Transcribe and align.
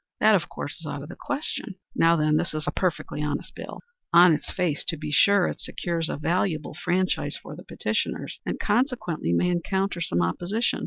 That, 0.19 0.33
of 0.33 0.49
course, 0.49 0.79
is 0.79 0.87
out 0.87 1.03
of 1.03 1.09
the 1.09 1.15
question. 1.15 1.75
Now 1.95 2.15
then, 2.15 2.35
this 2.37 2.55
is 2.55 2.65
a 2.65 2.71
perfectly 2.71 3.21
honest 3.21 3.53
bill. 3.53 3.81
On 4.11 4.33
its 4.33 4.49
face, 4.49 4.83
to 4.85 4.97
be 4.97 5.11
sure, 5.11 5.47
it 5.47 5.61
secures 5.61 6.09
a 6.09 6.17
valuable 6.17 6.73
franchise 6.73 7.37
for 7.39 7.55
the 7.55 7.63
petitioners, 7.63 8.39
and 8.43 8.59
consequently 8.59 9.31
may 9.31 9.49
encounter 9.49 10.01
some 10.01 10.23
opposition. 10.23 10.79